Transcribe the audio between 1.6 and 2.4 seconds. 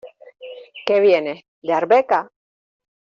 ¿de Arbeca?